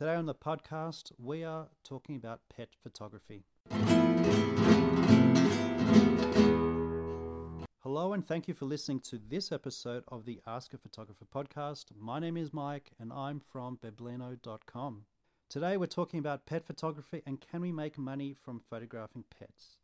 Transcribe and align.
Today 0.00 0.14
on 0.14 0.24
the 0.24 0.34
podcast, 0.34 1.12
we 1.18 1.44
are 1.44 1.68
talking 1.84 2.16
about 2.16 2.40
pet 2.48 2.70
photography. 2.82 3.44
Hello, 7.82 8.14
and 8.14 8.26
thank 8.26 8.48
you 8.48 8.54
for 8.54 8.64
listening 8.64 9.00
to 9.00 9.18
this 9.18 9.52
episode 9.52 10.04
of 10.08 10.24
the 10.24 10.40
Ask 10.46 10.72
a 10.72 10.78
Photographer 10.78 11.26
podcast. 11.26 11.88
My 11.94 12.18
name 12.18 12.38
is 12.38 12.54
Mike, 12.54 12.92
and 12.98 13.12
I'm 13.12 13.40
from 13.40 13.78
Beblino.com. 13.84 15.02
Today, 15.50 15.76
we're 15.76 15.84
talking 15.84 16.18
about 16.18 16.46
pet 16.46 16.64
photography 16.64 17.20
and 17.26 17.38
can 17.38 17.60
we 17.60 17.70
make 17.70 17.98
money 17.98 18.34
from 18.42 18.62
photographing 18.70 19.24
pets? 19.28 19.76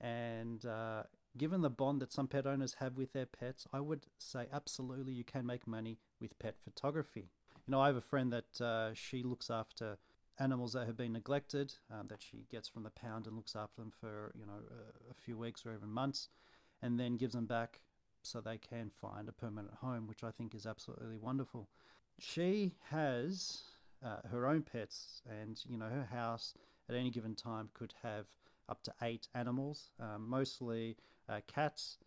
And 0.00 0.64
uh, 0.64 1.02
given 1.36 1.60
the 1.60 1.68
bond 1.68 2.00
that 2.00 2.14
some 2.14 2.28
pet 2.28 2.46
owners 2.46 2.76
have 2.80 2.96
with 2.96 3.12
their 3.12 3.26
pets, 3.26 3.66
I 3.74 3.80
would 3.80 4.06
say 4.16 4.46
absolutely 4.50 5.12
you 5.12 5.24
can 5.24 5.44
make 5.44 5.66
money 5.66 5.98
with 6.18 6.38
pet 6.38 6.56
photography. 6.64 7.28
You 7.70 7.76
know, 7.76 7.82
I 7.82 7.86
have 7.86 7.96
a 7.96 8.00
friend 8.00 8.32
that 8.32 8.60
uh, 8.60 8.94
she 8.94 9.22
looks 9.22 9.48
after 9.48 9.96
animals 10.40 10.72
that 10.72 10.88
have 10.88 10.96
been 10.96 11.12
neglected, 11.12 11.72
um, 11.88 12.08
that 12.08 12.20
she 12.20 12.38
gets 12.50 12.66
from 12.66 12.82
the 12.82 12.90
pound 12.90 13.28
and 13.28 13.36
looks 13.36 13.54
after 13.54 13.80
them 13.80 13.92
for 13.92 14.32
you 14.36 14.44
know 14.44 14.54
a, 14.54 15.12
a 15.12 15.14
few 15.14 15.38
weeks 15.38 15.64
or 15.64 15.72
even 15.72 15.88
months, 15.88 16.30
and 16.82 16.98
then 16.98 17.16
gives 17.16 17.34
them 17.34 17.46
back 17.46 17.78
so 18.22 18.40
they 18.40 18.58
can 18.58 18.90
find 18.90 19.28
a 19.28 19.32
permanent 19.32 19.72
home, 19.74 20.08
which 20.08 20.24
I 20.24 20.32
think 20.32 20.52
is 20.52 20.66
absolutely 20.66 21.16
wonderful. 21.16 21.68
She 22.18 22.74
has 22.90 23.62
uh, 24.04 24.28
her 24.28 24.48
own 24.48 24.62
pets, 24.62 25.22
and 25.30 25.62
you 25.68 25.78
know 25.78 25.90
her 25.90 26.08
house 26.10 26.54
at 26.88 26.96
any 26.96 27.10
given 27.10 27.36
time 27.36 27.68
could 27.72 27.94
have 28.02 28.26
up 28.68 28.82
to 28.82 28.92
eight 29.00 29.28
animals, 29.32 29.92
um, 30.00 30.28
mostly 30.28 30.96
uh, 31.28 31.38
cats, 31.46 31.98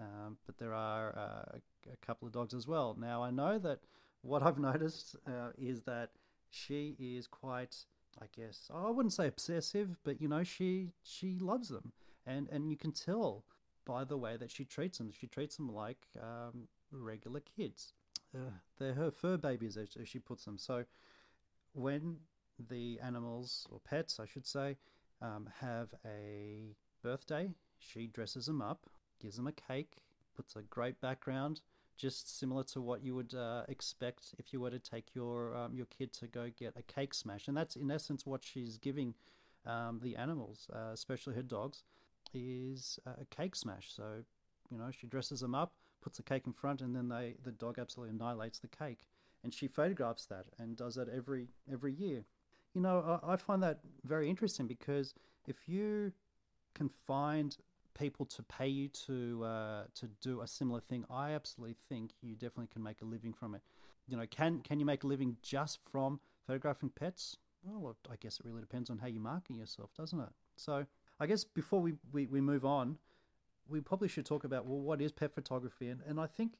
um, 0.00 0.38
but 0.46 0.56
there 0.56 0.72
are 0.72 1.14
uh, 1.14 1.58
a 1.92 1.96
couple 2.00 2.26
of 2.26 2.32
dogs 2.32 2.54
as 2.54 2.66
well. 2.66 2.96
Now 2.98 3.22
I 3.22 3.30
know 3.30 3.58
that 3.58 3.80
what 4.22 4.42
I've 4.42 4.58
noticed 4.58 5.16
uh, 5.26 5.50
is 5.58 5.82
that 5.82 6.10
she 6.50 6.96
is 6.98 7.26
quite, 7.26 7.76
I 8.20 8.26
guess, 8.36 8.70
I 8.72 8.90
wouldn't 8.90 9.12
say 9.12 9.26
obsessive, 9.26 9.96
but 10.04 10.20
you 10.20 10.28
know, 10.28 10.42
she 10.42 10.90
she 11.02 11.38
loves 11.38 11.68
them, 11.68 11.92
and 12.26 12.48
and 12.50 12.70
you 12.70 12.76
can 12.76 12.92
tell 12.92 13.44
by 13.84 14.04
the 14.04 14.16
way 14.16 14.36
that 14.36 14.50
she 14.50 14.64
treats 14.64 14.98
them. 14.98 15.10
She 15.10 15.26
treats 15.26 15.56
them 15.56 15.72
like 15.72 16.06
um, 16.20 16.68
regular 16.90 17.40
kids. 17.40 17.94
Uh, 18.34 18.50
they're 18.78 18.94
her 18.94 19.10
fur 19.10 19.36
babies, 19.36 19.76
as, 19.76 19.96
as 20.00 20.08
she 20.08 20.18
puts 20.18 20.44
them. 20.44 20.56
So 20.56 20.84
when 21.74 22.16
the 22.70 22.98
animals 23.02 23.66
or 23.70 23.80
pets, 23.80 24.20
I 24.20 24.26
should 24.26 24.46
say, 24.46 24.76
um, 25.20 25.48
have 25.60 25.88
a 26.06 26.74
birthday, 27.02 27.50
she 27.78 28.06
dresses 28.06 28.46
them 28.46 28.62
up, 28.62 28.86
gives 29.20 29.36
them 29.36 29.46
a 29.46 29.52
cake, 29.52 29.98
puts 30.34 30.56
a 30.56 30.62
great 30.62 31.00
background 31.00 31.60
just 32.02 32.36
similar 32.40 32.64
to 32.64 32.80
what 32.80 33.04
you 33.04 33.14
would 33.14 33.32
uh, 33.32 33.62
expect 33.68 34.34
if 34.36 34.52
you 34.52 34.60
were 34.60 34.70
to 34.70 34.80
take 34.80 35.14
your 35.14 35.56
um, 35.56 35.72
your 35.72 35.86
kid 35.86 36.12
to 36.14 36.26
go 36.26 36.50
get 36.58 36.74
a 36.76 36.82
cake 36.82 37.14
smash, 37.14 37.46
and 37.46 37.56
that's 37.56 37.76
in 37.76 37.90
essence 37.92 38.26
what 38.26 38.42
she's 38.44 38.76
giving 38.76 39.14
um, 39.64 40.00
the 40.02 40.16
animals, 40.16 40.66
uh, 40.74 40.90
especially 40.92 41.34
her 41.34 41.42
dogs, 41.42 41.84
is 42.34 42.98
a 43.06 43.24
cake 43.26 43.54
smash. 43.54 43.92
So 43.94 44.24
you 44.68 44.78
know 44.78 44.90
she 44.90 45.06
dresses 45.06 45.40
them 45.40 45.54
up, 45.54 45.74
puts 46.02 46.16
the 46.16 46.24
cake 46.24 46.42
in 46.44 46.52
front, 46.52 46.80
and 46.80 46.94
then 46.94 47.08
they 47.08 47.36
the 47.44 47.52
dog 47.52 47.78
absolutely 47.78 48.16
annihilates 48.16 48.58
the 48.58 48.68
cake, 48.68 49.06
and 49.44 49.54
she 49.54 49.68
photographs 49.68 50.26
that 50.26 50.46
and 50.58 50.76
does 50.76 50.96
that 50.96 51.08
every 51.08 51.46
every 51.72 51.92
year. 51.92 52.24
You 52.74 52.80
know, 52.80 53.20
I, 53.22 53.34
I 53.34 53.36
find 53.36 53.62
that 53.62 53.78
very 54.04 54.28
interesting 54.28 54.66
because 54.66 55.14
if 55.46 55.68
you 55.68 56.12
can 56.74 56.88
find 56.88 57.56
people 57.94 58.26
to 58.26 58.42
pay 58.42 58.68
you 58.68 58.88
to 59.06 59.44
uh, 59.44 59.82
to 59.94 60.08
do 60.20 60.40
a 60.40 60.46
similar 60.46 60.80
thing, 60.80 61.04
I 61.10 61.32
absolutely 61.32 61.76
think 61.88 62.12
you 62.20 62.34
definitely 62.34 62.68
can 62.72 62.82
make 62.82 63.00
a 63.02 63.04
living 63.04 63.32
from 63.32 63.54
it. 63.54 63.62
You 64.08 64.16
know, 64.16 64.26
can 64.26 64.60
can 64.60 64.80
you 64.80 64.86
make 64.86 65.04
a 65.04 65.06
living 65.06 65.36
just 65.42 65.78
from 65.90 66.20
photographing 66.46 66.90
pets? 66.90 67.36
Well, 67.64 67.96
I 68.10 68.16
guess 68.16 68.40
it 68.40 68.46
really 68.46 68.60
depends 68.60 68.90
on 68.90 68.98
how 68.98 69.06
you 69.06 69.20
market 69.20 69.56
yourself, 69.56 69.90
doesn't 69.96 70.18
it? 70.18 70.30
So, 70.56 70.84
I 71.20 71.26
guess 71.26 71.44
before 71.44 71.80
we, 71.80 71.94
we, 72.12 72.26
we 72.26 72.40
move 72.40 72.64
on, 72.64 72.98
we 73.68 73.80
probably 73.80 74.08
should 74.08 74.26
talk 74.26 74.44
about 74.44 74.66
well, 74.66 74.80
what 74.80 75.00
is 75.00 75.12
pet 75.12 75.32
photography? 75.32 75.88
And, 75.88 76.00
and 76.06 76.18
I 76.18 76.26
think 76.26 76.54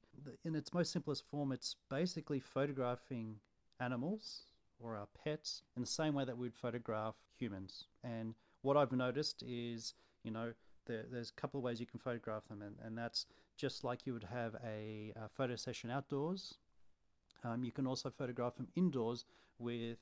in 0.44 0.54
its 0.54 0.72
most 0.72 0.92
simplest 0.92 1.24
form, 1.28 1.50
it's 1.52 1.76
basically 1.90 2.38
photographing 2.38 3.36
animals 3.80 4.42
or 4.78 4.96
our 4.96 5.08
pets 5.24 5.62
in 5.76 5.82
the 5.82 5.88
same 5.88 6.14
way 6.14 6.24
that 6.24 6.38
we'd 6.38 6.54
photograph 6.54 7.14
humans. 7.36 7.86
And 8.04 8.34
what 8.62 8.76
I've 8.76 8.92
noticed 8.92 9.42
is, 9.46 9.94
you 10.22 10.30
know, 10.30 10.52
there, 10.86 11.04
there's 11.10 11.30
a 11.30 11.40
couple 11.40 11.58
of 11.58 11.64
ways 11.64 11.80
you 11.80 11.86
can 11.86 11.98
photograph 11.98 12.48
them, 12.48 12.62
and, 12.62 12.76
and 12.84 12.96
that's 12.96 13.26
just 13.56 13.84
like 13.84 14.06
you 14.06 14.12
would 14.12 14.24
have 14.32 14.56
a, 14.64 15.12
a 15.16 15.28
photo 15.28 15.56
session 15.56 15.90
outdoors. 15.90 16.54
Um, 17.44 17.64
you 17.64 17.72
can 17.72 17.86
also 17.86 18.10
photograph 18.10 18.56
them 18.56 18.68
indoors 18.76 19.24
with 19.58 19.98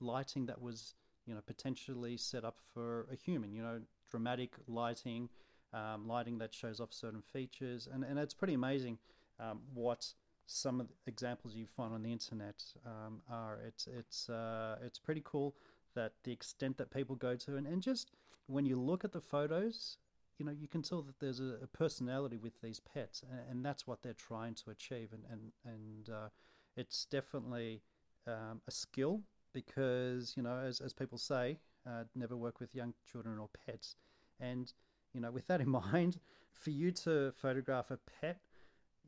lighting 0.00 0.46
that 0.46 0.60
was, 0.60 0.94
you 1.26 1.34
know, 1.34 1.40
potentially 1.46 2.16
set 2.16 2.44
up 2.44 2.58
for 2.72 3.06
a 3.12 3.16
human. 3.16 3.52
You 3.52 3.62
know, 3.62 3.80
dramatic 4.10 4.54
lighting, 4.66 5.28
um, 5.72 6.06
lighting 6.06 6.38
that 6.38 6.52
shows 6.52 6.80
off 6.80 6.92
certain 6.92 7.22
features, 7.22 7.88
and 7.92 8.04
and 8.04 8.18
it's 8.18 8.34
pretty 8.34 8.54
amazing 8.54 8.98
um, 9.40 9.60
what 9.72 10.12
some 10.46 10.80
of 10.80 10.88
the 10.88 11.10
examples 11.10 11.54
you 11.54 11.66
find 11.66 11.94
on 11.94 12.02
the 12.02 12.12
internet 12.12 12.62
um, 12.86 13.22
are. 13.30 13.58
It's 13.66 13.86
it's 13.86 14.28
uh, 14.28 14.76
it's 14.84 14.98
pretty 14.98 15.22
cool 15.24 15.54
that 15.94 16.12
the 16.24 16.32
extent 16.32 16.76
that 16.78 16.90
people 16.90 17.16
go 17.16 17.36
to, 17.36 17.56
and, 17.56 17.66
and 17.66 17.82
just 17.82 18.10
when 18.46 18.66
you 18.66 18.80
look 18.80 19.04
at 19.04 19.12
the 19.12 19.20
photos, 19.20 19.98
you 20.38 20.44
know, 20.44 20.52
you 20.52 20.68
can 20.68 20.82
tell 20.82 21.02
that 21.02 21.18
there's 21.20 21.40
a, 21.40 21.58
a 21.62 21.66
personality 21.66 22.36
with 22.36 22.60
these 22.60 22.80
pets, 22.80 23.22
and, 23.30 23.40
and, 23.50 23.64
that's 23.64 23.86
what 23.86 24.02
they're 24.02 24.12
trying 24.12 24.54
to 24.54 24.70
achieve. 24.70 25.10
And 25.12 25.22
and 25.30 25.52
and 25.64 26.10
uh, 26.10 26.28
it's 26.76 27.06
definitely 27.06 27.82
um, 28.26 28.60
a 28.66 28.70
skill 28.70 29.20
because 29.52 30.34
you 30.36 30.42
know, 30.42 30.58
as 30.58 30.80
as 30.80 30.92
people 30.92 31.18
say, 31.18 31.58
uh, 31.86 32.04
never 32.14 32.36
work 32.36 32.60
with 32.60 32.74
young 32.74 32.94
children 33.10 33.38
or 33.38 33.48
pets. 33.66 33.96
And 34.40 34.72
you 35.12 35.20
know, 35.20 35.30
with 35.30 35.46
that 35.46 35.60
in 35.60 35.68
mind, 35.92 36.18
for 36.52 36.70
you 36.70 36.90
to 36.92 37.32
photograph 37.32 37.90
a 37.90 37.98
pet, 38.20 38.40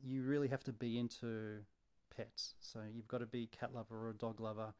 you 0.03 0.23
really 0.23 0.47
have 0.47 0.63
to 0.65 0.73
be 0.73 0.97
into 0.97 1.59
pets. 2.15 2.55
So 2.59 2.79
you've 2.93 3.07
got 3.07 3.19
to 3.19 3.25
be 3.25 3.47
cat 3.47 3.73
lover 3.73 4.07
or 4.07 4.09
a 4.09 4.13
dog 4.13 4.39
lover. 4.39 4.73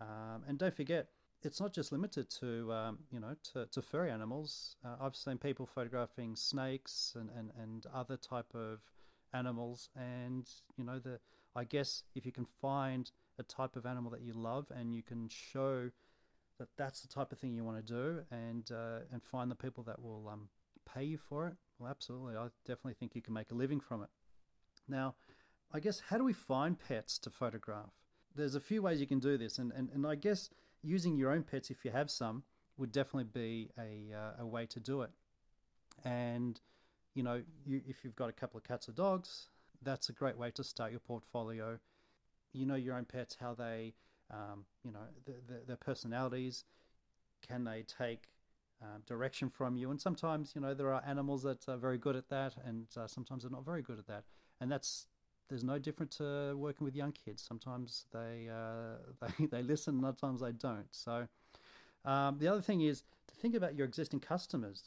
Um, 0.00 0.44
and 0.48 0.58
don't 0.58 0.74
forget, 0.74 1.08
it's 1.42 1.60
not 1.60 1.72
just 1.72 1.92
limited 1.92 2.28
to 2.40 2.72
um, 2.72 2.98
you 3.10 3.20
know 3.20 3.34
to, 3.52 3.66
to 3.66 3.82
furry 3.82 4.10
animals. 4.10 4.76
Uh, 4.84 4.96
I've 5.00 5.16
seen 5.16 5.38
people 5.38 5.66
photographing 5.66 6.36
snakes 6.36 7.14
and, 7.18 7.30
and, 7.36 7.50
and 7.60 7.86
other 7.94 8.16
type 8.16 8.54
of 8.54 8.80
animals, 9.32 9.88
and 9.96 10.48
you 10.76 10.84
know 10.84 10.98
the 10.98 11.18
I 11.56 11.64
guess 11.64 12.04
if 12.14 12.26
you 12.26 12.32
can 12.32 12.46
find 12.60 13.10
a 13.38 13.42
type 13.42 13.76
of 13.76 13.86
animal 13.86 14.10
that 14.10 14.22
you 14.22 14.32
love 14.32 14.66
and 14.74 14.94
you 14.94 15.02
can 15.02 15.28
show 15.28 15.90
that 16.58 16.68
that's 16.76 17.00
the 17.00 17.08
type 17.08 17.32
of 17.32 17.38
thing 17.38 17.54
you 17.54 17.64
want 17.64 17.84
to 17.84 17.92
do, 17.92 18.20
and 18.30 18.70
uh, 18.70 19.00
and 19.12 19.22
find 19.22 19.50
the 19.50 19.56
people 19.56 19.82
that 19.84 20.00
will 20.00 20.28
um, 20.28 20.48
pay 20.92 21.04
you 21.04 21.18
for 21.18 21.46
it. 21.48 21.54
Well, 21.78 21.90
absolutely, 21.90 22.36
I 22.36 22.48
definitely 22.66 22.94
think 22.94 23.14
you 23.14 23.22
can 23.22 23.34
make 23.34 23.50
a 23.50 23.54
living 23.54 23.80
from 23.80 24.02
it. 24.02 24.08
Now, 24.86 25.14
I 25.72 25.80
guess 25.80 26.02
how 26.08 26.18
do 26.18 26.24
we 26.24 26.32
find 26.32 26.78
pets 26.78 27.18
to 27.20 27.30
photograph? 27.30 27.92
There's 28.34 28.54
a 28.54 28.60
few 28.60 28.82
ways 28.82 29.00
you 29.00 29.06
can 29.06 29.18
do 29.18 29.38
this, 29.38 29.58
and, 29.58 29.72
and, 29.72 29.88
and 29.92 30.06
I 30.06 30.14
guess 30.14 30.50
using 30.82 31.16
your 31.16 31.32
own 31.32 31.42
pets, 31.42 31.70
if 31.70 31.84
you 31.84 31.90
have 31.90 32.10
some, 32.10 32.42
would 32.76 32.92
definitely 32.92 33.24
be 33.32 33.70
a, 33.78 34.16
uh, 34.16 34.42
a 34.42 34.46
way 34.46 34.66
to 34.66 34.80
do 34.80 35.02
it. 35.02 35.10
And, 36.04 36.60
you 37.14 37.22
know, 37.22 37.42
you, 37.66 37.82
if 37.86 38.04
you've 38.04 38.16
got 38.16 38.28
a 38.28 38.32
couple 38.32 38.58
of 38.58 38.64
cats 38.64 38.88
or 38.88 38.92
dogs, 38.92 39.48
that's 39.82 40.08
a 40.08 40.12
great 40.12 40.36
way 40.36 40.50
to 40.52 40.64
start 40.64 40.90
your 40.90 41.00
portfolio. 41.00 41.78
You 42.52 42.66
know 42.66 42.74
your 42.74 42.96
own 42.96 43.04
pets, 43.04 43.36
how 43.38 43.54
they, 43.54 43.94
um, 44.30 44.64
you 44.84 44.92
know, 44.92 45.00
the, 45.26 45.34
the, 45.46 45.60
their 45.66 45.76
personalities. 45.76 46.64
Can 47.46 47.64
they 47.64 47.84
take 47.98 48.28
um, 48.82 49.02
direction 49.06 49.50
from 49.50 49.76
you? 49.76 49.90
And 49.90 50.00
sometimes, 50.00 50.52
you 50.54 50.60
know, 50.60 50.74
there 50.74 50.92
are 50.92 51.02
animals 51.06 51.42
that 51.42 51.68
are 51.68 51.76
very 51.76 51.98
good 51.98 52.16
at 52.16 52.28
that, 52.30 52.54
and 52.64 52.86
uh, 52.96 53.06
sometimes 53.06 53.42
they're 53.42 53.50
not 53.50 53.64
very 53.64 53.82
good 53.82 53.98
at 53.98 54.06
that. 54.06 54.24
And 54.60 54.70
that's 54.70 55.06
there's 55.50 55.64
no 55.64 55.78
different 55.78 56.12
to 56.12 56.54
working 56.56 56.84
with 56.84 56.94
young 56.94 57.12
kids. 57.12 57.42
Sometimes 57.46 58.06
they 58.12 58.48
uh, 58.48 59.26
they, 59.38 59.46
they 59.46 59.62
listen, 59.62 59.96
and 59.96 60.06
other 60.06 60.16
times 60.16 60.40
they 60.40 60.52
don't. 60.52 60.86
So 60.92 61.26
um, 62.04 62.38
the 62.38 62.48
other 62.48 62.62
thing 62.62 62.80
is 62.80 63.02
to 63.26 63.34
think 63.34 63.54
about 63.54 63.74
your 63.74 63.86
existing 63.86 64.20
customers. 64.20 64.84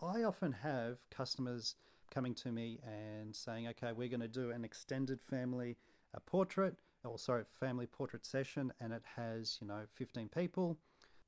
I 0.00 0.22
often 0.22 0.52
have 0.52 0.98
customers 1.10 1.74
coming 2.10 2.34
to 2.36 2.52
me 2.52 2.78
and 2.86 3.34
saying, 3.34 3.68
"Okay, 3.68 3.92
we're 3.92 4.08
going 4.08 4.20
to 4.20 4.28
do 4.28 4.50
an 4.50 4.64
extended 4.64 5.20
family 5.20 5.76
a 6.14 6.20
portrait, 6.20 6.76
or 7.04 7.18
sorry, 7.18 7.44
family 7.58 7.86
portrait 7.86 8.24
session, 8.24 8.72
and 8.80 8.92
it 8.92 9.02
has 9.16 9.58
you 9.60 9.66
know 9.66 9.82
15 9.96 10.28
people. 10.28 10.78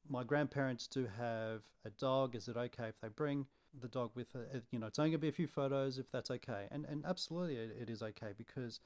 My 0.09 0.25
grandparents 0.25 0.87
do 0.87 1.09
have 1.19 1.63
a 1.85 1.91
dog. 1.91 2.35
Is 2.37 2.49
it 2.49 2.57
okay 2.57 2.89
if 2.89 3.01
they 3.01 3.09
bring?" 3.09 3.47
The 3.81 3.89
dog 3.89 4.11
with 4.15 4.35
a, 4.35 4.63
you 4.71 4.79
know 4.79 4.87
it's 4.87 4.99
only 4.99 5.11
going 5.11 5.19
to 5.21 5.23
be 5.23 5.29
a 5.29 5.33
few 5.33 5.47
photos 5.47 5.99
if 5.99 6.11
that's 6.11 6.31
okay. 6.31 6.67
And 6.71 6.85
and 6.87 7.05
absolutely 7.07 7.57
it, 7.57 7.77
it 7.83 7.91
is 7.91 8.03
okay 8.03 8.33
because 8.37 8.81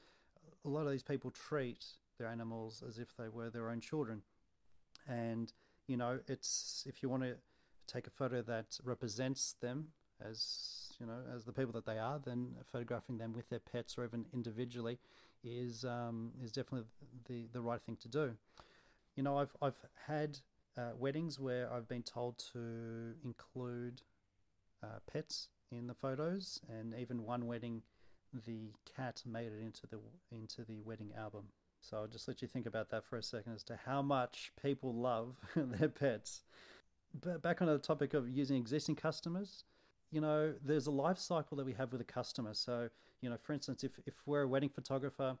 a 0.65 0.69
lot 0.69 0.85
of 0.85 0.91
these 0.91 1.03
people 1.03 1.31
treat 1.31 1.85
their 2.17 2.27
animals 2.27 2.83
as 2.87 2.97
if 2.97 3.15
they 3.17 3.29
were 3.29 3.49
their 3.49 3.69
own 3.69 3.79
children. 3.81 4.21
And 5.07 5.51
you 5.87 5.97
know 5.97 6.19
it's 6.27 6.85
if 6.87 7.03
you 7.03 7.09
want 7.09 7.23
to 7.23 7.35
take 7.87 8.07
a 8.07 8.11
photo 8.11 8.41
that 8.41 8.77
represents 8.83 9.55
them 9.61 9.87
as 10.27 10.93
you 10.99 11.05
know 11.05 11.19
as 11.33 11.45
the 11.45 11.53
people 11.53 11.71
that 11.71 11.85
they 11.85 11.99
are 11.99 12.19
then 12.25 12.49
photographing 12.71 13.17
them 13.17 13.31
with 13.31 13.47
their 13.49 13.59
pets 13.59 13.97
or 13.97 14.03
even 14.03 14.25
individually 14.33 14.97
is 15.43 15.85
um, 15.85 16.31
is 16.43 16.51
definitely 16.51 16.87
the 17.27 17.47
the 17.53 17.61
right 17.61 17.81
thing 17.81 17.97
to 18.01 18.07
do. 18.07 18.31
You 19.15 19.23
know, 19.23 19.37
I've 19.37 19.55
I've 19.61 19.77
had 20.05 20.39
uh, 20.77 20.91
weddings 20.97 21.39
where 21.39 21.71
I've 21.71 21.87
been 21.87 22.03
told 22.03 22.37
to 22.53 23.13
include 23.23 24.01
uh, 24.83 24.99
pets 25.11 25.49
in 25.71 25.87
the 25.87 25.93
photos, 25.93 26.59
and 26.69 26.93
even 26.99 27.23
one 27.23 27.45
wedding, 27.47 27.81
the 28.45 28.71
cat 28.95 29.21
made 29.25 29.51
it 29.51 29.61
into 29.61 29.87
the 29.87 29.99
into 30.31 30.63
the 30.63 30.79
wedding 30.81 31.11
album. 31.17 31.45
So 31.81 31.97
I'll 31.97 32.07
just 32.07 32.27
let 32.27 32.41
you 32.41 32.47
think 32.47 32.65
about 32.65 32.89
that 32.89 33.05
for 33.05 33.17
a 33.17 33.23
second 33.23 33.53
as 33.53 33.63
to 33.65 33.79
how 33.85 34.01
much 34.01 34.51
people 34.61 34.93
love 34.93 35.35
their 35.55 35.89
pets. 35.89 36.41
But 37.21 37.41
back 37.41 37.61
on 37.61 37.67
the 37.67 37.77
topic 37.77 38.13
of 38.13 38.29
using 38.29 38.57
existing 38.57 38.95
customers, 38.95 39.63
you 40.11 40.21
know, 40.21 40.53
there's 40.63 40.87
a 40.87 40.91
life 40.91 41.17
cycle 41.17 41.57
that 41.57 41.65
we 41.65 41.73
have 41.73 41.91
with 41.91 42.01
a 42.01 42.05
customer. 42.05 42.53
So, 42.53 42.89
you 43.21 43.29
know, 43.29 43.37
for 43.37 43.53
instance, 43.53 43.83
if, 43.83 43.99
if 44.05 44.15
we're 44.25 44.41
a 44.41 44.47
wedding 44.47 44.69
photographer 44.69 45.37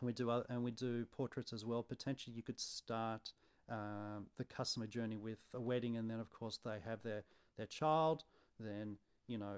and 0.00 0.06
we 0.06 0.12
do 0.12 0.30
and 0.48 0.64
we 0.64 0.70
do 0.70 1.04
portraits 1.06 1.52
as 1.52 1.64
well, 1.64 1.82
potentially 1.82 2.34
you 2.34 2.42
could 2.42 2.60
start 2.60 3.32
um, 3.68 4.26
the 4.36 4.44
customer 4.44 4.86
journey 4.86 5.16
with 5.16 5.38
a 5.54 5.60
wedding, 5.60 5.96
and 5.96 6.10
then 6.10 6.20
of 6.20 6.30
course 6.30 6.58
they 6.64 6.78
have 6.84 7.02
their 7.02 7.24
their 7.56 7.66
child. 7.66 8.24
Then 8.58 8.96
you 9.26 9.38
know 9.38 9.56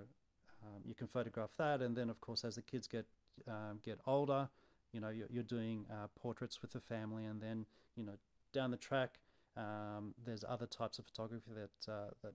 um, 0.62 0.82
you 0.84 0.94
can 0.94 1.06
photograph 1.06 1.50
that, 1.58 1.82
and 1.82 1.96
then 1.96 2.10
of 2.10 2.20
course 2.20 2.44
as 2.44 2.56
the 2.56 2.62
kids 2.62 2.87
get 2.87 3.06
um, 3.48 3.81
get 3.84 3.98
older, 4.06 4.48
you 4.93 5.00
know 5.00 5.08
you're, 5.08 5.28
you're 5.31 5.43
doing 5.43 5.87
uh, 5.90 6.06
portraits 6.20 6.62
with 6.62 6.72
the 6.72 6.81
family, 6.81 7.25
and 7.25 7.40
then 7.40 7.66
you 7.96 8.04
know 8.04 8.14
down 8.52 8.70
the 8.70 8.76
track 8.76 9.19
um, 9.56 10.14
there's 10.25 10.44
other 10.46 10.66
types 10.66 10.98
of 10.98 11.06
photography 11.06 11.50
that 11.54 11.93
uh, 11.93 12.10
that 12.22 12.34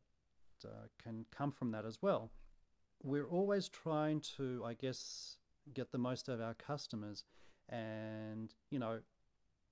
uh, 0.67 0.87
can 1.01 1.25
come 1.31 1.51
from 1.51 1.71
that 1.71 1.85
as 1.85 2.01
well. 2.01 2.31
We're 3.03 3.27
always 3.27 3.67
trying 3.67 4.21
to, 4.37 4.63
I 4.65 4.75
guess, 4.75 5.37
get 5.73 5.91
the 5.91 5.97
most 5.97 6.29
of 6.29 6.41
our 6.41 6.53
customers, 6.53 7.23
and 7.69 8.53
you 8.69 8.79
know, 8.79 8.99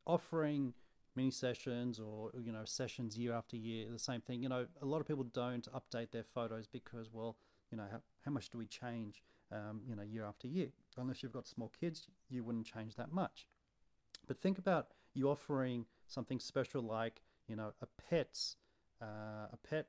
offering 0.05 0.73
mini 1.19 1.31
sessions 1.31 1.99
or 1.99 2.31
you 2.41 2.51
know 2.51 2.63
sessions 2.63 3.17
year 3.17 3.33
after 3.33 3.57
year 3.57 3.85
the 3.91 3.99
same 3.99 4.21
thing. 4.21 4.41
You 4.41 4.47
know 4.47 4.65
a 4.81 4.85
lot 4.85 5.01
of 5.01 5.07
people 5.07 5.25
don't 5.25 5.67
update 5.73 6.11
their 6.11 6.23
photos 6.23 6.65
because 6.65 7.09
well 7.11 7.35
you 7.71 7.77
know 7.77 7.87
how, 7.91 7.99
how 8.25 8.31
much 8.31 8.49
do 8.49 8.57
we 8.57 8.67
change 8.67 9.21
um, 9.51 9.81
you 9.85 9.95
know 9.97 10.03
year 10.03 10.25
after 10.25 10.47
year? 10.47 10.69
Unless 10.97 11.21
you've 11.21 11.33
got 11.33 11.45
small 11.47 11.71
kids 11.77 12.07
you 12.29 12.43
wouldn't 12.43 12.65
change 12.65 12.95
that 12.95 13.11
much. 13.11 13.47
But 14.27 14.39
think 14.39 14.57
about 14.57 14.87
you 15.13 15.29
offering 15.29 15.85
something 16.07 16.39
special 16.39 16.81
like 16.81 17.21
you 17.49 17.55
know 17.57 17.73
a 17.81 17.87
pet's 18.09 18.55
uh, 19.01 19.47
a 19.51 19.57
pet 19.69 19.87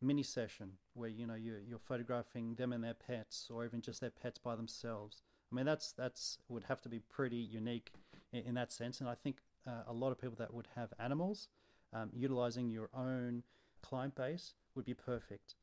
mini 0.00 0.22
session 0.22 0.74
where 0.94 1.08
you 1.08 1.26
know 1.26 1.34
you're, 1.34 1.60
you're 1.68 1.80
photographing 1.80 2.54
them 2.54 2.72
and 2.72 2.84
their 2.84 2.94
pets 2.94 3.48
or 3.52 3.64
even 3.64 3.80
just 3.80 4.00
their 4.00 4.10
pets 4.22 4.38
by 4.38 4.54
themselves. 4.54 5.22
I 5.50 5.56
mean 5.56 5.66
that's 5.66 5.90
that's 5.90 6.38
would 6.48 6.64
have 6.64 6.80
to 6.82 6.88
be 6.88 7.00
pretty 7.00 7.36
unique 7.36 7.90
in, 8.32 8.42
in 8.48 8.54
that 8.54 8.70
sense. 8.70 9.00
And 9.00 9.08
i 9.08 9.16
think 9.16 9.38
uh, 9.68 9.82
a 9.86 9.92
lot 9.92 10.10
of 10.10 10.20
people 10.20 10.36
that 10.38 10.52
would 10.52 10.68
have 10.74 10.92
animals 10.98 11.48
um, 11.92 12.10
utilizing 12.14 12.70
your 12.70 12.88
own 12.94 13.42
client 13.82 14.14
base 14.14 14.54
would 14.74 14.84
be 14.84 14.94
perfect 14.94 15.54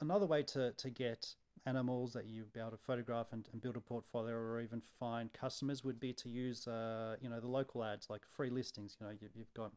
another 0.00 0.26
way 0.26 0.42
to, 0.42 0.72
to 0.72 0.88
get 0.88 1.34
animals 1.66 2.12
that 2.12 2.26
you'd 2.26 2.52
be 2.52 2.60
able 2.60 2.70
to 2.70 2.78
photograph 2.78 3.26
and, 3.32 3.48
and 3.52 3.60
build 3.60 3.76
a 3.76 3.80
portfolio 3.80 4.34
or 4.34 4.60
even 4.60 4.80
find 4.80 5.32
customers 5.32 5.84
would 5.84 6.00
be 6.00 6.12
to 6.12 6.28
use 6.28 6.66
uh, 6.66 7.16
you 7.20 7.28
know 7.28 7.40
the 7.40 7.48
local 7.48 7.84
ads 7.84 8.08
like 8.08 8.22
free 8.24 8.48
listings 8.48 8.96
you 9.00 9.06
know 9.06 9.12
you, 9.12 9.28
you've 9.34 9.52
got 9.54 9.72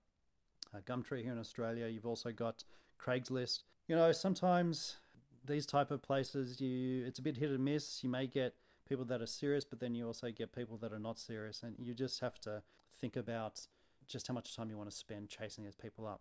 Gumtree 0.79 1.23
here 1.23 1.33
in 1.33 1.39
Australia. 1.39 1.87
You've 1.87 2.05
also 2.05 2.31
got 2.31 2.63
Craigslist. 2.99 3.63
You 3.87 3.95
know, 3.95 4.11
sometimes 4.11 4.97
these 5.45 5.65
type 5.65 5.91
of 5.91 6.01
places, 6.01 6.61
you 6.61 7.03
it's 7.05 7.19
a 7.19 7.21
bit 7.21 7.37
hit 7.37 7.49
and 7.49 7.65
miss. 7.65 8.03
You 8.03 8.09
may 8.09 8.27
get 8.27 8.55
people 8.91 9.05
that 9.05 9.21
are 9.21 9.25
serious, 9.25 9.63
but 9.63 9.79
then 9.79 9.95
you 9.95 10.05
also 10.05 10.29
get 10.31 10.51
people 10.51 10.75
that 10.75 10.91
are 10.91 10.99
not 10.99 11.17
serious, 11.17 11.63
and 11.63 11.73
you 11.79 11.93
just 11.93 12.19
have 12.19 12.37
to 12.37 12.61
think 12.99 13.15
about 13.15 13.61
just 14.05 14.27
how 14.27 14.33
much 14.33 14.53
time 14.53 14.69
you 14.69 14.75
want 14.75 14.89
to 14.89 14.95
spend 14.95 15.29
chasing 15.29 15.63
these 15.63 15.77
people 15.77 16.05
up. 16.05 16.19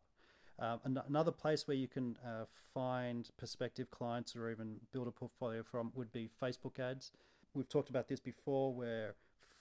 Uh, 0.56 0.76
another 1.08 1.32
place 1.32 1.66
where 1.66 1.76
you 1.76 1.88
can 1.88 2.16
uh, 2.24 2.44
find 2.72 3.28
prospective 3.36 3.90
clients 3.90 4.36
or 4.36 4.52
even 4.52 4.76
build 4.92 5.08
a 5.08 5.10
portfolio 5.10 5.64
from 5.64 5.90
would 5.96 6.12
be 6.12 6.30
Facebook 6.40 6.78
ads. 6.78 7.10
We've 7.54 7.68
talked 7.68 7.90
about 7.90 8.06
this 8.06 8.20
before, 8.20 8.72
where 8.72 9.16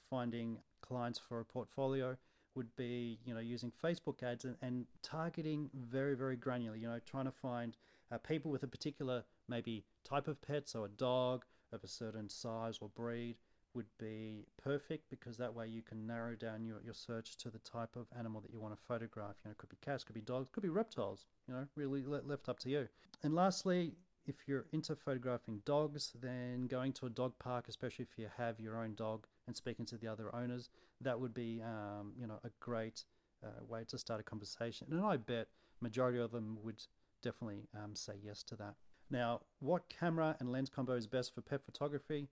finding 0.07 0.59
clients 0.81 1.17
for 1.17 1.39
a 1.39 1.45
portfolio 1.45 2.15
would 2.53 2.75
be 2.75 3.17
you 3.25 3.33
know 3.33 3.39
using 3.39 3.71
Facebook 3.83 4.21
ads 4.21 4.45
and, 4.45 4.55
and 4.61 4.85
targeting 5.01 5.71
very 5.73 6.15
very 6.15 6.35
granular. 6.35 6.75
You 6.75 6.89
know, 6.89 6.99
trying 7.09 7.25
to 7.25 7.31
find 7.31 7.75
uh, 8.11 8.19
people 8.19 8.51
with 8.51 8.61
a 8.61 8.67
particular 8.67 9.23
maybe 9.47 9.83
type 10.03 10.27
of 10.27 10.39
pet, 10.43 10.69
so 10.69 10.83
a 10.83 10.89
dog 10.89 11.45
of 11.71 11.83
a 11.83 11.87
certain 11.87 12.29
size 12.29 12.77
or 12.81 12.89
breed 12.89 13.37
would 13.73 13.85
be 13.99 14.45
perfect 14.61 15.09
because 15.09 15.37
that 15.37 15.53
way 15.53 15.67
you 15.67 15.81
can 15.81 16.07
narrow 16.07 16.35
down 16.35 16.65
your, 16.65 16.81
your 16.83 16.93
search 16.93 17.37
to 17.37 17.49
the 17.49 17.59
type 17.59 17.95
of 17.95 18.07
animal 18.17 18.41
that 18.41 18.51
you 18.51 18.59
want 18.59 18.75
to 18.75 18.85
photograph. 18.85 19.35
You 19.43 19.49
know, 19.49 19.51
it 19.51 19.57
could 19.57 19.69
be 19.69 19.77
cats, 19.81 20.03
could 20.03 20.15
be 20.15 20.21
dogs, 20.21 20.49
could 20.51 20.63
be 20.63 20.69
reptiles. 20.69 21.25
You 21.47 21.53
know, 21.53 21.67
really 21.75 22.03
left 22.03 22.49
up 22.49 22.59
to 22.59 22.69
you. 22.69 22.87
And 23.23 23.35
lastly, 23.35 23.93
if 24.25 24.35
you're 24.47 24.65
into 24.73 24.95
photographing 24.95 25.61
dogs, 25.65 26.13
then 26.21 26.67
going 26.67 26.93
to 26.93 27.05
a 27.05 27.09
dog 27.09 27.33
park, 27.39 27.65
especially 27.67 28.03
if 28.09 28.17
you 28.17 28.27
have 28.37 28.59
your 28.59 28.77
own 28.77 28.95
dog, 28.95 29.25
and 29.47 29.55
speaking 29.55 29.85
to 29.87 29.97
the 29.97 30.07
other 30.07 30.33
owners, 30.35 30.69
that 31.01 31.19
would 31.19 31.33
be 31.33 31.61
um, 31.63 32.13
you 32.19 32.27
know 32.27 32.39
a 32.43 32.49
great 32.59 33.03
uh, 33.43 33.63
way 33.67 33.83
to 33.87 33.97
start 33.97 34.19
a 34.19 34.23
conversation. 34.23 34.87
And 34.91 35.03
I 35.03 35.17
bet 35.17 35.47
majority 35.81 36.19
of 36.19 36.31
them 36.31 36.57
would 36.63 36.83
definitely 37.23 37.67
um, 37.75 37.95
say 37.95 38.13
yes 38.23 38.43
to 38.43 38.55
that. 38.57 38.75
Now, 39.09 39.41
what 39.59 39.89
camera 39.89 40.35
and 40.39 40.51
lens 40.51 40.69
combo 40.69 40.93
is 40.93 41.07
best 41.07 41.33
for 41.33 41.41
pet 41.41 41.61
photography? 41.65 42.27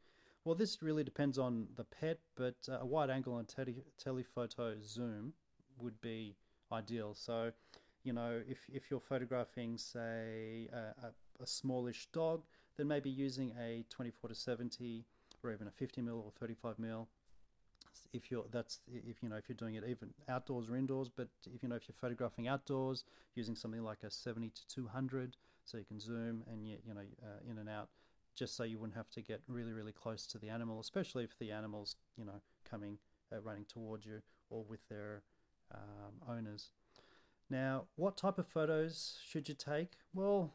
Well, 0.45 0.55
this 0.55 0.81
really 0.81 1.03
depends 1.03 1.37
on 1.37 1.67
the 1.75 1.83
pet, 1.83 2.19
but 2.35 2.55
uh, 2.69 2.79
a 2.81 2.85
wide 2.85 3.09
angle 3.09 3.37
and 3.37 3.47
tele- 3.47 3.83
telephoto 3.97 4.75
zoom 4.81 5.33
would 5.79 5.99
be 5.99 6.35
ideal. 6.71 7.13
So, 7.15 7.51
you 8.03 8.13
know, 8.13 8.41
if, 8.47 8.59
if 8.71 8.89
you're 8.89 8.99
photographing, 8.99 9.77
say, 9.77 10.69
a, 10.71 11.07
a 11.07 11.11
a 11.41 11.47
smallish 11.47 12.07
dog, 12.13 12.43
then 12.77 12.87
maybe 12.87 13.09
using 13.09 13.53
a 13.59 13.85
24 13.89 14.29
to 14.29 14.35
70 14.35 15.05
or 15.43 15.51
even 15.51 15.67
a 15.67 15.71
50 15.71 16.01
mil 16.01 16.23
or 16.25 16.31
35 16.39 16.79
mil. 16.79 17.07
If 18.13 18.31
you're 18.31 18.45
that's 18.51 18.79
if 18.87 19.21
you 19.21 19.29
know 19.29 19.35
if 19.35 19.49
you're 19.49 19.55
doing 19.55 19.75
it 19.75 19.83
even 19.87 20.13
outdoors 20.29 20.69
or 20.69 20.75
indoors, 20.75 21.09
but 21.09 21.27
if 21.53 21.61
you 21.61 21.69
know 21.69 21.75
if 21.75 21.87
you're 21.87 21.95
photographing 21.99 22.47
outdoors 22.47 23.03
using 23.35 23.55
something 23.55 23.83
like 23.83 24.03
a 24.03 24.09
70 24.09 24.49
to 24.49 24.67
200, 24.67 25.35
so 25.67 25.77
you 25.77 25.85
can 25.85 25.99
zoom 25.99 26.43
and 26.51 26.65
you, 26.65 26.77
you 26.85 26.93
know 26.93 27.01
uh, 27.21 27.49
in 27.49 27.57
and 27.57 27.69
out, 27.69 27.89
just 28.35 28.55
so 28.55 28.63
you 28.63 28.79
wouldn't 28.79 28.97
have 28.97 29.09
to 29.11 29.21
get 29.21 29.41
really 29.47 29.73
really 29.73 29.91
close 29.91 30.25
to 30.27 30.39
the 30.39 30.49
animal, 30.49 30.79
especially 30.79 31.23
if 31.23 31.37
the 31.37 31.51
animal's 31.51 31.95
you 32.17 32.25
know 32.25 32.41
coming 32.69 32.97
uh, 33.31 33.39
running 33.41 33.65
towards 33.65 34.05
you 34.05 34.21
or 34.49 34.63
with 34.63 34.79
their 34.89 35.21
um, 35.73 36.13
owners. 36.27 36.71
Now, 37.49 37.85
what 37.95 38.17
type 38.17 38.39
of 38.39 38.47
photos 38.47 39.19
should 39.25 39.47
you 39.47 39.55
take? 39.55 39.93
Well, 40.13 40.51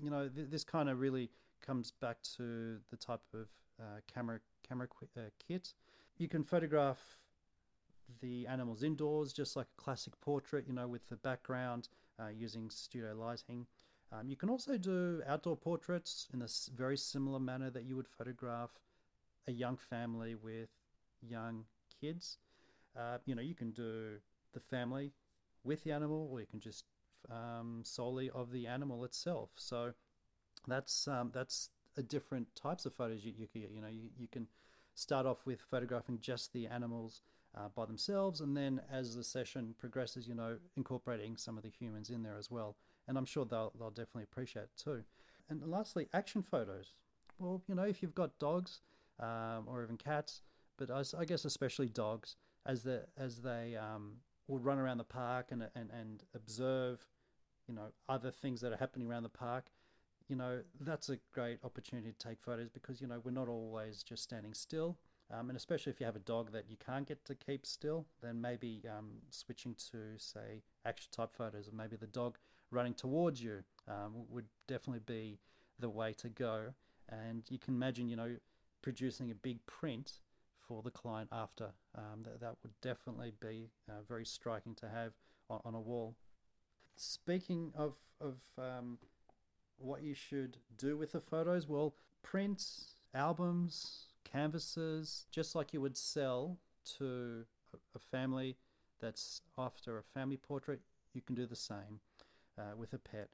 you 0.00 0.10
know, 0.10 0.28
th- 0.28 0.48
this 0.50 0.64
kind 0.64 0.88
of 0.88 1.00
really 1.00 1.30
comes 1.64 1.90
back 1.90 2.22
to 2.36 2.78
the 2.90 2.96
type 2.96 3.22
of 3.34 3.48
uh, 3.80 4.00
camera 4.12 4.40
camera 4.66 4.88
qu- 4.88 5.08
uh, 5.16 5.30
kit. 5.46 5.74
You 6.18 6.28
can 6.28 6.44
photograph 6.44 7.18
the 8.20 8.46
animals 8.46 8.82
indoors, 8.82 9.32
just 9.32 9.56
like 9.56 9.66
a 9.78 9.82
classic 9.82 10.18
portrait, 10.20 10.64
you 10.66 10.72
know, 10.72 10.88
with 10.88 11.06
the 11.08 11.16
background 11.16 11.88
uh, 12.20 12.28
using 12.28 12.70
studio 12.70 13.14
lighting. 13.14 13.66
Um, 14.12 14.28
you 14.28 14.36
can 14.36 14.48
also 14.48 14.78
do 14.78 15.22
outdoor 15.26 15.56
portraits 15.56 16.28
in 16.32 16.42
a 16.42 16.48
very 16.76 16.96
similar 16.96 17.40
manner 17.40 17.70
that 17.70 17.84
you 17.84 17.96
would 17.96 18.08
photograph 18.08 18.70
a 19.48 19.52
young 19.52 19.76
family 19.76 20.34
with 20.34 20.70
young 21.22 21.64
kids. 22.00 22.38
Uh, 22.98 23.18
you 23.26 23.34
know, 23.34 23.42
you 23.42 23.54
can 23.54 23.72
do 23.72 24.16
the 24.52 24.60
family 24.60 25.12
with 25.64 25.84
the 25.84 25.92
animal, 25.92 26.28
or 26.30 26.40
you 26.40 26.46
can 26.46 26.60
just 26.60 26.84
um, 27.30 27.82
solely 27.84 28.30
of 28.30 28.52
the 28.52 28.66
animal 28.66 29.04
itself. 29.04 29.50
So 29.56 29.92
that's 30.66 31.08
um, 31.08 31.30
that's 31.34 31.70
a 31.96 32.02
different 32.02 32.54
types 32.54 32.86
of 32.86 32.94
photos 32.94 33.24
you, 33.24 33.32
you 33.38 33.48
You 33.54 33.80
know, 33.80 33.88
you, 33.88 34.10
you 34.18 34.28
can 34.28 34.46
start 34.94 35.26
off 35.26 35.46
with 35.46 35.60
photographing 35.60 36.18
just 36.20 36.52
the 36.52 36.66
animals 36.66 37.22
uh, 37.56 37.68
by 37.74 37.86
themselves, 37.86 38.40
and 38.40 38.56
then 38.56 38.80
as 38.90 39.14
the 39.16 39.24
session 39.24 39.74
progresses, 39.78 40.28
you 40.28 40.34
know, 40.34 40.58
incorporating 40.76 41.36
some 41.36 41.56
of 41.56 41.62
the 41.64 41.70
humans 41.70 42.10
in 42.10 42.22
there 42.22 42.36
as 42.38 42.50
well. 42.50 42.76
And 43.08 43.16
I'm 43.16 43.24
sure 43.24 43.44
they'll 43.44 43.72
they'll 43.78 43.90
definitely 43.90 44.24
appreciate 44.24 44.64
it 44.64 44.70
too. 44.76 45.04
And 45.48 45.62
lastly, 45.66 46.08
action 46.12 46.42
photos. 46.42 46.92
Well, 47.38 47.62
you 47.68 47.74
know, 47.74 47.84
if 47.84 48.02
you've 48.02 48.14
got 48.14 48.38
dogs 48.38 48.80
um, 49.20 49.66
or 49.66 49.82
even 49.82 49.96
cats, 49.96 50.42
but 50.78 50.90
I, 50.90 51.02
I, 51.18 51.24
guess 51.24 51.44
especially 51.44 51.88
dogs, 51.88 52.36
as 52.64 52.82
the 52.82 53.04
as 53.16 53.38
they 53.42 53.76
um, 53.76 54.16
will 54.48 54.58
run 54.58 54.78
around 54.78 54.98
the 54.98 55.04
park 55.04 55.48
and 55.50 55.68
and 55.74 55.90
and 55.90 56.24
observe 56.34 57.06
you 57.68 57.74
know 57.74 57.88
other 58.08 58.30
things 58.30 58.60
that 58.60 58.72
are 58.72 58.76
happening 58.76 59.08
around 59.08 59.22
the 59.22 59.28
park 59.28 59.70
you 60.28 60.36
know 60.36 60.60
that's 60.80 61.08
a 61.08 61.18
great 61.32 61.58
opportunity 61.64 62.12
to 62.12 62.28
take 62.28 62.40
photos 62.40 62.68
because 62.68 63.00
you 63.00 63.06
know 63.06 63.20
we're 63.24 63.30
not 63.30 63.48
always 63.48 64.02
just 64.02 64.22
standing 64.22 64.54
still 64.54 64.96
um, 65.32 65.48
and 65.50 65.56
especially 65.56 65.90
if 65.90 66.00
you 66.00 66.06
have 66.06 66.16
a 66.16 66.20
dog 66.20 66.52
that 66.52 66.64
you 66.68 66.76
can't 66.84 67.06
get 67.06 67.24
to 67.24 67.34
keep 67.34 67.66
still 67.66 68.06
then 68.22 68.40
maybe 68.40 68.82
um, 68.96 69.10
switching 69.30 69.74
to 69.74 69.98
say 70.18 70.62
action 70.84 71.08
type 71.12 71.30
photos 71.32 71.68
or 71.68 71.72
maybe 71.72 71.96
the 71.96 72.06
dog 72.06 72.38
running 72.70 72.94
towards 72.94 73.42
you 73.42 73.62
um, 73.88 74.12
would 74.28 74.46
definitely 74.66 75.02
be 75.06 75.38
the 75.78 75.88
way 75.88 76.12
to 76.12 76.28
go 76.28 76.74
and 77.08 77.44
you 77.50 77.58
can 77.58 77.74
imagine 77.74 78.08
you 78.08 78.16
know 78.16 78.36
producing 78.82 79.30
a 79.30 79.34
big 79.34 79.64
print 79.66 80.20
for 80.66 80.82
the 80.82 80.90
client 80.90 81.28
after 81.32 81.70
um, 81.96 82.22
that, 82.22 82.40
that 82.40 82.56
would 82.62 82.72
definitely 82.80 83.32
be 83.40 83.70
uh, 83.88 83.94
very 84.08 84.24
striking 84.24 84.74
to 84.74 84.88
have 84.88 85.12
on, 85.48 85.60
on 85.64 85.74
a 85.74 85.80
wall. 85.80 86.14
Speaking 86.96 87.72
of 87.76 87.94
of 88.20 88.36
um, 88.58 88.98
what 89.78 90.02
you 90.02 90.14
should 90.14 90.56
do 90.78 90.96
with 90.96 91.12
the 91.12 91.20
photos, 91.20 91.68
well, 91.68 91.94
prints, 92.22 92.96
albums, 93.14 94.06
canvases, 94.36 95.26
just 95.30 95.54
like 95.54 95.72
you 95.72 95.80
would 95.80 95.96
sell 95.96 96.58
to 96.98 97.44
a 97.94 97.98
family 97.98 98.56
that's 99.00 99.40
after 99.56 99.98
a 99.98 100.02
family 100.02 100.36
portrait, 100.36 100.80
you 101.14 101.22
can 101.22 101.34
do 101.34 101.46
the 101.46 101.56
same 101.56 102.00
uh, 102.58 102.76
with 102.76 102.92
a 102.92 102.98
pet. 102.98 103.28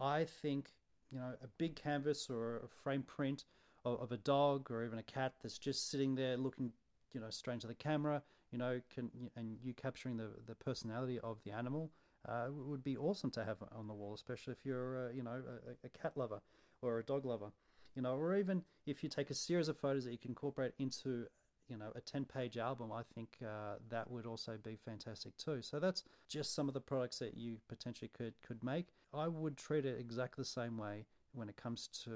I 0.00 0.24
think 0.24 0.72
you 1.10 1.18
know 1.18 1.32
a 1.42 1.46
big 1.58 1.76
canvas 1.76 2.28
or 2.28 2.58
a 2.58 2.68
frame 2.68 3.02
print 3.02 3.44
of, 3.84 4.00
of, 4.00 4.12
a 4.12 4.16
dog 4.16 4.70
or 4.70 4.84
even 4.84 4.98
a 4.98 5.02
cat 5.02 5.34
that's 5.42 5.58
just 5.58 5.90
sitting 5.90 6.14
there 6.14 6.36
looking 6.36 6.72
you 7.12 7.20
know 7.20 7.30
straight 7.30 7.54
into 7.54 7.66
the 7.66 7.74
camera, 7.74 8.22
you 8.50 8.58
know, 8.58 8.80
can 8.94 9.10
and 9.36 9.56
you 9.62 9.72
capturing 9.72 10.16
the 10.16 10.28
the 10.46 10.54
personality 10.54 11.18
of 11.20 11.38
the 11.44 11.52
animal 11.52 11.90
uh, 12.28 12.46
would 12.50 12.84
be 12.84 12.96
awesome 12.96 13.30
to 13.30 13.44
have 13.44 13.58
on 13.74 13.86
the 13.86 13.94
wall, 13.94 14.14
especially 14.14 14.52
if 14.52 14.64
you're 14.64 15.06
uh, 15.06 15.12
you 15.12 15.22
know 15.22 15.42
a, 15.82 15.86
a 15.86 15.88
cat 15.90 16.12
lover 16.16 16.40
or 16.82 16.98
a 16.98 17.04
dog 17.04 17.24
lover 17.24 17.50
you 17.94 18.02
know, 18.02 18.14
or 18.16 18.36
even 18.36 18.62
if 18.86 19.02
you 19.02 19.08
take 19.08 19.30
a 19.30 19.34
series 19.34 19.68
of 19.68 19.78
photos 19.78 20.04
that 20.04 20.12
you 20.12 20.18
can 20.18 20.30
incorporate 20.30 20.72
into 20.78 21.26
you 21.68 21.76
know 21.76 21.90
a 21.94 22.00
10 22.00 22.24
page 22.26 22.58
album 22.58 22.92
i 22.92 23.02
think 23.14 23.38
uh, 23.42 23.76
that 23.88 24.10
would 24.10 24.26
also 24.26 24.58
be 24.62 24.76
fantastic 24.76 25.36
too. 25.36 25.62
So 25.62 25.78
that's 25.78 26.04
just 26.28 26.54
some 26.54 26.68
of 26.68 26.74
the 26.74 26.80
products 26.80 27.18
that 27.20 27.36
you 27.36 27.58
potentially 27.68 28.10
could 28.16 28.34
could 28.46 28.62
make. 28.62 28.88
I 29.12 29.28
would 29.28 29.56
treat 29.56 29.86
it 29.86 29.98
exactly 29.98 30.42
the 30.42 30.48
same 30.48 30.76
way 30.76 31.06
when 31.32 31.48
it 31.48 31.56
comes 31.56 31.88
to 32.04 32.10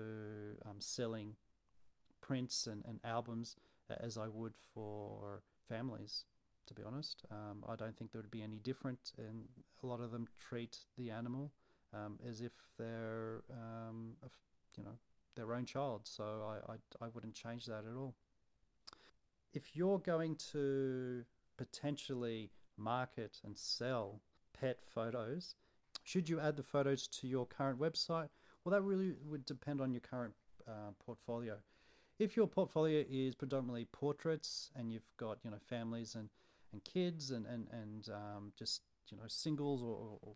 um, 0.64 0.80
selling 0.80 1.34
prints 2.20 2.66
and, 2.66 2.84
and 2.86 3.00
albums 3.04 3.56
as 4.00 4.18
i 4.18 4.28
would 4.28 4.54
for 4.74 5.42
families 5.68 6.24
to 6.66 6.74
be 6.74 6.82
honest. 6.82 7.22
Um, 7.30 7.64
i 7.68 7.74
don't 7.74 7.96
think 7.96 8.12
there 8.12 8.20
would 8.20 8.30
be 8.30 8.42
any 8.42 8.58
different 8.58 9.12
and 9.16 9.44
a 9.82 9.86
lot 9.86 10.00
of 10.00 10.10
them 10.10 10.26
treat 10.38 10.78
the 10.98 11.10
animal 11.10 11.52
um, 11.94 12.18
as 12.28 12.40
if 12.42 12.52
they're 12.78 13.42
um, 13.50 14.12
you 14.76 14.84
know 14.84 14.98
their 15.38 15.54
own 15.54 15.64
child. 15.64 16.02
So 16.04 16.24
I, 16.24 16.72
I, 16.72 17.06
I 17.06 17.08
wouldn't 17.14 17.34
change 17.34 17.64
that 17.66 17.84
at 17.90 17.96
all. 17.96 18.14
If 19.54 19.74
you're 19.74 20.00
going 20.00 20.36
to 20.52 21.24
potentially 21.56 22.50
market 22.76 23.38
and 23.44 23.56
sell 23.56 24.20
pet 24.58 24.78
photos, 24.82 25.54
should 26.02 26.28
you 26.28 26.40
add 26.40 26.56
the 26.56 26.62
photos 26.62 27.06
to 27.08 27.28
your 27.28 27.46
current 27.46 27.78
website? 27.78 28.28
Well, 28.64 28.72
that 28.72 28.82
really 28.82 29.14
would 29.26 29.46
depend 29.46 29.80
on 29.80 29.92
your 29.92 30.00
current 30.00 30.34
uh, 30.66 30.90
portfolio. 31.04 31.56
If 32.18 32.36
your 32.36 32.48
portfolio 32.48 33.04
is 33.08 33.34
predominantly 33.34 33.86
portraits 33.92 34.70
and 34.74 34.92
you've 34.92 35.08
got 35.16 35.38
you 35.44 35.50
know 35.50 35.58
families 35.68 36.16
and, 36.16 36.28
and 36.72 36.84
kids 36.84 37.30
and 37.30 37.46
and 37.46 37.68
and 37.72 38.08
um, 38.08 38.52
just 38.58 38.82
you 39.08 39.16
know 39.16 39.28
singles 39.28 39.82
or, 39.82 40.18
or 40.20 40.34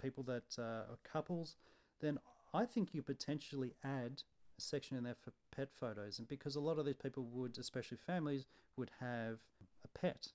people 0.00 0.22
that 0.24 0.44
uh, 0.58 0.92
are 0.92 0.98
couples, 1.10 1.56
then 2.00 2.18
I 2.52 2.66
think 2.66 2.92
you 2.92 3.02
potentially 3.02 3.74
add 3.82 4.22
section 4.68 4.96
in 4.96 5.04
there 5.04 5.14
for 5.14 5.32
pet 5.54 5.68
photos, 5.72 6.18
and 6.18 6.28
because 6.28 6.56
a 6.56 6.60
lot 6.60 6.78
of 6.78 6.86
these 6.86 6.96
people 6.96 7.24
would, 7.32 7.58
especially 7.58 7.98
families, 7.98 8.46
would 8.76 8.90
have 9.00 9.38
a 9.84 9.98
pet. 9.98 10.28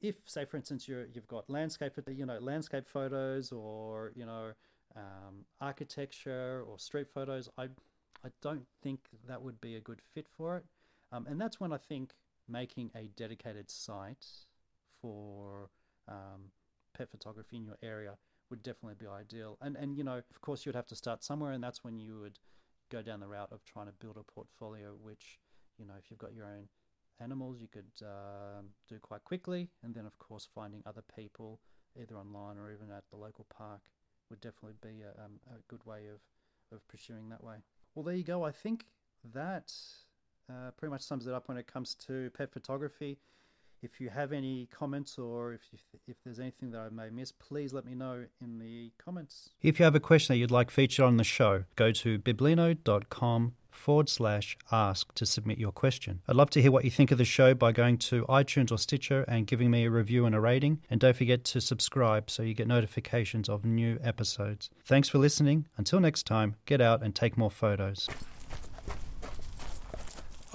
If, 0.00 0.16
say, 0.26 0.44
for 0.44 0.56
instance, 0.56 0.88
you 0.88 1.06
you've 1.12 1.28
got 1.28 1.48
landscape, 1.48 1.92
you 2.08 2.26
know, 2.26 2.38
landscape 2.40 2.88
photos, 2.88 3.52
or 3.52 4.12
you 4.14 4.26
know, 4.26 4.52
um, 4.96 5.44
architecture 5.60 6.64
or 6.68 6.78
street 6.78 7.08
photos, 7.08 7.48
I 7.56 7.64
I 8.24 8.30
don't 8.40 8.66
think 8.82 9.00
that 9.28 9.42
would 9.42 9.60
be 9.60 9.76
a 9.76 9.80
good 9.80 10.00
fit 10.14 10.26
for 10.28 10.56
it. 10.58 10.64
Um, 11.12 11.26
and 11.28 11.40
that's 11.40 11.60
when 11.60 11.72
I 11.72 11.76
think 11.76 12.14
making 12.48 12.90
a 12.94 13.08
dedicated 13.16 13.70
site 13.70 14.26
for 15.00 15.70
um, 16.08 16.50
pet 16.96 17.10
photography 17.10 17.56
in 17.56 17.64
your 17.64 17.78
area 17.82 18.16
would 18.50 18.62
definitely 18.62 18.96
be 18.98 19.06
ideal. 19.06 19.56
And 19.60 19.76
and 19.76 19.96
you 19.96 20.04
know, 20.04 20.18
of 20.18 20.40
course, 20.40 20.66
you'd 20.66 20.74
have 20.74 20.86
to 20.88 20.96
start 20.96 21.24
somewhere, 21.24 21.52
and 21.52 21.62
that's 21.62 21.82
when 21.84 21.98
you 21.98 22.20
would 22.20 22.38
go 22.92 23.02
down 23.02 23.20
the 23.20 23.26
route 23.26 23.48
of 23.50 23.64
trying 23.64 23.86
to 23.86 23.92
build 23.92 24.16
a 24.18 24.22
portfolio 24.22 24.94
which, 25.02 25.38
you 25.78 25.86
know, 25.86 25.94
if 25.98 26.10
you've 26.10 26.18
got 26.18 26.34
your 26.34 26.44
own 26.44 26.68
animals, 27.20 27.56
you 27.60 27.68
could 27.68 27.90
um, 28.02 28.66
do 28.88 28.98
quite 29.00 29.24
quickly. 29.24 29.68
And 29.82 29.94
then, 29.94 30.04
of 30.04 30.18
course, 30.18 30.46
finding 30.54 30.82
other 30.84 31.02
people, 31.16 31.60
either 32.00 32.16
online 32.16 32.58
or 32.58 32.70
even 32.70 32.90
at 32.90 33.04
the 33.10 33.16
local 33.16 33.46
park, 33.56 33.80
would 34.28 34.40
definitely 34.40 34.76
be 34.82 35.02
a, 35.02 35.24
um, 35.24 35.40
a 35.50 35.60
good 35.68 35.84
way 35.86 36.02
of, 36.12 36.20
of 36.76 36.86
pursuing 36.88 37.28
that 37.30 37.42
way. 37.42 37.56
Well, 37.94 38.04
there 38.04 38.14
you 38.14 38.24
go. 38.24 38.44
I 38.44 38.50
think 38.50 38.86
that 39.32 39.72
uh, 40.50 40.70
pretty 40.76 40.90
much 40.90 41.02
sums 41.02 41.26
it 41.26 41.32
up 41.32 41.48
when 41.48 41.56
it 41.56 41.66
comes 41.66 41.94
to 42.06 42.30
pet 42.36 42.52
photography. 42.52 43.18
If 43.82 44.00
you 44.00 44.10
have 44.10 44.32
any 44.32 44.68
comments 44.72 45.18
or 45.18 45.54
if, 45.54 45.60
you, 45.72 45.78
if 46.06 46.16
there's 46.24 46.38
anything 46.38 46.70
that 46.70 46.80
I 46.80 46.88
may 46.88 47.10
miss, 47.10 47.32
please 47.32 47.72
let 47.72 47.84
me 47.84 47.96
know 47.96 48.24
in 48.40 48.60
the 48.60 48.92
comments. 48.96 49.50
If 49.60 49.80
you 49.80 49.84
have 49.84 49.96
a 49.96 50.00
question 50.00 50.34
that 50.34 50.38
you'd 50.38 50.52
like 50.52 50.70
featured 50.70 51.04
on 51.04 51.16
the 51.16 51.24
show, 51.24 51.64
go 51.74 51.90
to 51.90 52.20
biblino.com 52.20 53.54
forward 53.72 54.08
slash 54.08 54.56
ask 54.70 55.12
to 55.14 55.26
submit 55.26 55.58
your 55.58 55.72
question. 55.72 56.20
I'd 56.28 56.36
love 56.36 56.50
to 56.50 56.62
hear 56.62 56.70
what 56.70 56.84
you 56.84 56.92
think 56.92 57.10
of 57.10 57.18
the 57.18 57.24
show 57.24 57.54
by 57.54 57.72
going 57.72 57.98
to 57.98 58.24
iTunes 58.26 58.70
or 58.70 58.78
Stitcher 58.78 59.24
and 59.26 59.48
giving 59.48 59.68
me 59.68 59.86
a 59.86 59.90
review 59.90 60.26
and 60.26 60.34
a 60.34 60.40
rating. 60.40 60.80
And 60.88 61.00
don't 61.00 61.16
forget 61.16 61.42
to 61.46 61.60
subscribe 61.60 62.30
so 62.30 62.44
you 62.44 62.54
get 62.54 62.68
notifications 62.68 63.48
of 63.48 63.64
new 63.64 63.98
episodes. 64.00 64.70
Thanks 64.84 65.08
for 65.08 65.18
listening. 65.18 65.66
Until 65.76 65.98
next 65.98 66.24
time, 66.24 66.54
get 66.66 66.80
out 66.80 67.02
and 67.02 67.16
take 67.16 67.36
more 67.36 67.50
photos. 67.50 68.08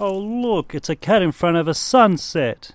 Oh, 0.00 0.16
look, 0.16 0.74
it's 0.74 0.88
a 0.88 0.96
cat 0.96 1.20
in 1.20 1.32
front 1.32 1.58
of 1.58 1.68
a 1.68 1.74
sunset. 1.74 2.72